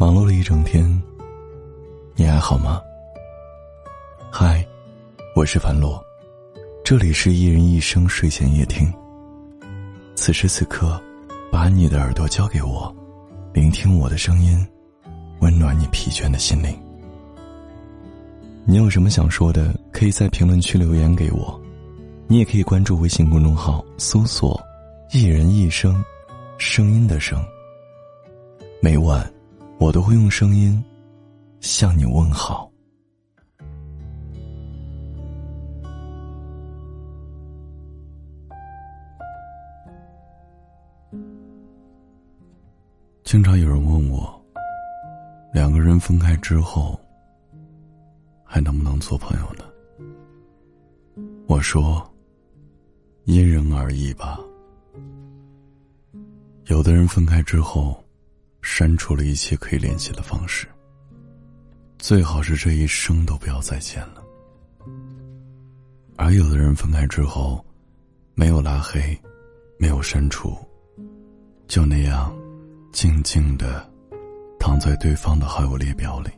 [0.00, 0.84] 忙碌了一整天，
[2.14, 2.80] 你还好吗？
[4.30, 4.64] 嗨，
[5.34, 6.00] 我是樊洛，
[6.84, 8.94] 这里是一人一生睡前夜听。
[10.14, 11.02] 此时此刻，
[11.50, 12.94] 把你的耳朵交给我，
[13.52, 14.64] 聆听我的声音，
[15.40, 16.72] 温暖你疲倦的心灵。
[18.64, 21.60] 你有什么想说的，可以在评论区留言给我。
[22.28, 24.62] 你也可以关注微信公众号，搜索
[25.10, 26.00] “一人一生”，
[26.56, 27.44] 声音的声。
[28.80, 29.28] 每晚。
[29.80, 30.84] 我都会用声音
[31.60, 32.70] 向你问好。
[43.22, 44.44] 经常有人问我，
[45.52, 46.98] 两个人分开之后
[48.42, 49.64] 还能不能做朋友呢？
[51.46, 52.04] 我说，
[53.24, 54.40] 因人而异吧。
[56.66, 58.04] 有的人分开之后。
[58.70, 60.68] 删除了一切可以联系的方式。
[61.98, 64.22] 最好是这一生都不要再见了。
[66.16, 67.64] 而有的人分开之后，
[68.34, 69.18] 没有拉黑，
[69.78, 70.54] 没有删除，
[71.66, 72.30] 就那样
[72.92, 73.90] 静静的
[74.60, 76.30] 躺在对方的好友列表里，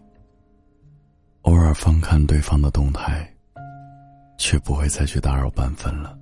[1.42, 3.28] 偶尔翻看对方的动态，
[4.39, 6.17] 却不会再去打扰半分了。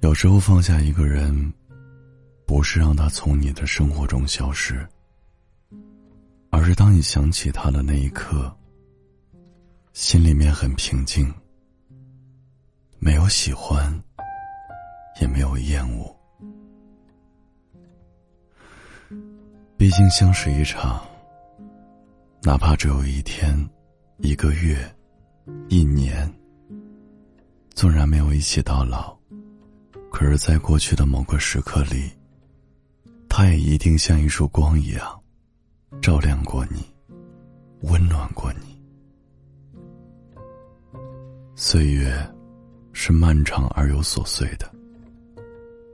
[0.00, 1.50] 有时候放下一个人。
[2.54, 4.86] 不是让他从你的生活中消失，
[6.50, 8.56] 而是当你想起他的那一刻，
[9.92, 11.34] 心里面很平静，
[13.00, 13.92] 没有喜欢，
[15.20, 16.16] 也没有厌恶。
[19.76, 21.04] 毕竟相识一场，
[22.40, 23.68] 哪怕只有一天、
[24.18, 24.78] 一个月、
[25.68, 26.32] 一年，
[27.74, 29.12] 纵然没有一起到老，
[30.08, 32.12] 可是，在过去的某个时刻里。
[33.36, 35.20] 他也一定像一束光一样，
[36.00, 36.86] 照亮过你，
[37.80, 38.80] 温暖过你。
[41.56, 42.16] 岁月
[42.92, 44.72] 是漫长而又琐碎的，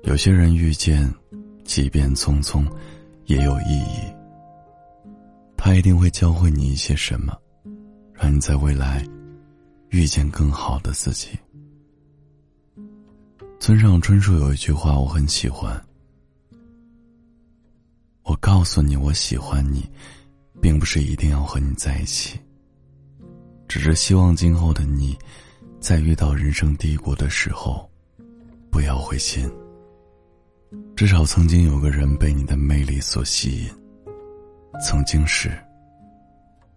[0.03, 1.10] 有些人遇见，
[1.65, 2.62] 即便匆匆，
[3.25, 4.15] 也有意义。
[5.56, 7.34] 他一定会教会你一些什么，
[8.12, 9.03] 让你在未来
[9.88, 11.31] 遇见更好的自己。
[13.59, 15.82] 村上春树有一句话，我很喜欢。
[18.30, 19.91] 我告诉你，我喜欢你，
[20.62, 22.38] 并不是一定要和你在一起。
[23.66, 25.18] 只是希望今后的你，
[25.80, 27.91] 在遇到人生低谷的时候，
[28.70, 29.50] 不要灰心。
[30.94, 33.70] 至少曾经有个人被你的魅力所吸引，
[34.80, 35.50] 曾经是，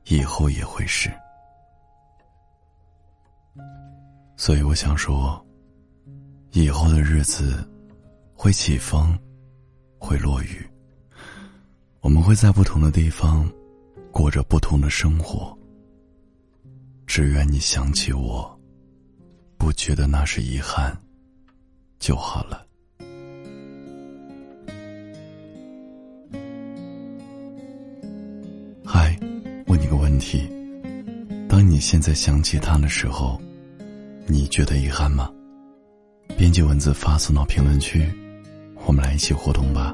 [0.06, 1.08] 以后也会是。
[4.36, 5.40] 所以我想说，
[6.50, 7.64] 以后的日子，
[8.34, 9.16] 会起风，
[10.00, 10.68] 会落雨。
[12.24, 13.46] 会在不同的地方，
[14.10, 15.56] 过着不同的生活。
[17.06, 18.60] 只愿你想起我，
[19.58, 20.98] 不觉得那是遗憾，
[22.00, 22.66] 就好了。
[28.86, 29.20] 嗨，
[29.68, 30.50] 问你个问题：
[31.50, 33.40] 当你现在想起他的时候，
[34.28, 35.30] 你觉得遗憾吗？
[36.38, 38.10] 编辑文字发送到评论区，
[38.86, 39.94] 我们来一起互动吧。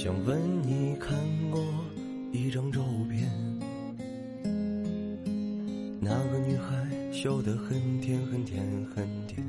[0.00, 1.18] 想问你看
[1.50, 1.60] 过
[2.30, 3.28] 一张照片，
[6.00, 8.64] 那个女孩笑得很甜很甜
[8.94, 9.44] 很甜。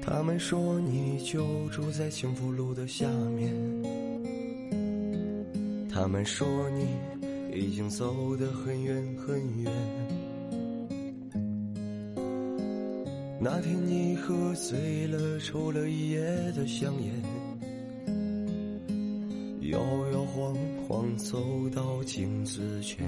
[0.00, 3.52] 他们说你就住在幸福路的下面，
[5.90, 6.86] 他们说你
[7.52, 9.72] 已经走得很远很远。
[13.40, 16.20] 那天你喝醉了，抽了一夜
[16.56, 17.12] 的香烟，
[19.70, 19.78] 摇
[20.12, 20.56] 摇晃
[20.86, 23.06] 晃走到镜子前，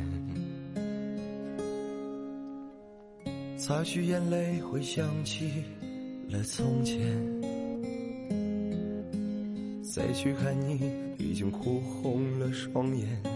[3.57, 5.65] 擦去眼泪，回想起
[6.29, 7.01] 了从前，
[9.83, 13.36] 再去看你，已经哭红了双眼。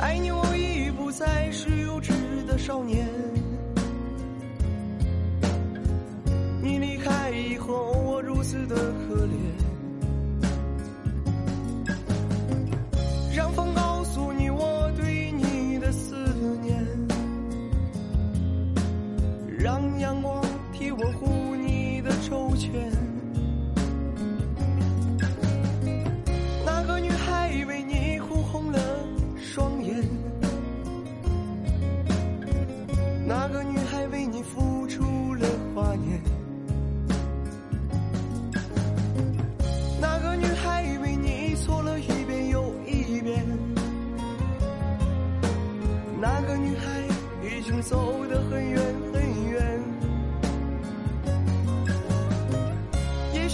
[0.00, 2.12] 爱你，我已不再是幼稚
[2.46, 3.08] 的少年。
[6.62, 8.76] 你离开以后，我如此的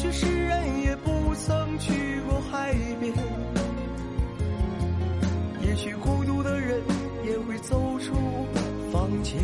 [0.04, 3.14] 也许诗人也不曾去过海边，
[5.64, 6.82] 也许孤独的人
[7.24, 8.12] 也会走出
[8.90, 9.40] 房间，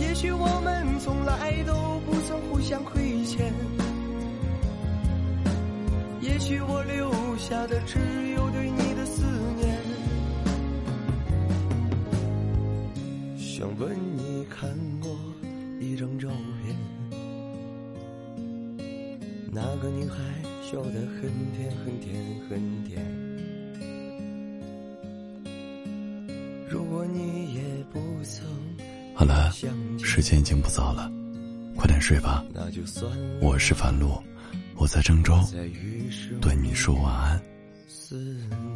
[0.00, 1.72] 也许我们从来都
[2.04, 3.50] 不曾互相亏欠，
[6.20, 7.98] 也许我留下的只
[8.36, 9.22] 有对你的思
[9.56, 9.78] 念。
[13.38, 13.91] 想问
[21.22, 22.20] 很甜很甜
[22.50, 23.00] 很甜。
[26.68, 28.44] 如果你也不曾
[29.14, 29.52] 好了，
[30.02, 31.08] 时间已经不早了，
[31.76, 32.44] 快点睡吧。
[32.52, 33.08] 那就算。
[33.40, 34.20] 我是樊路，
[34.74, 35.38] 我在郑州，
[36.40, 37.40] 对你说晚安。
[37.86, 38.71] 思念。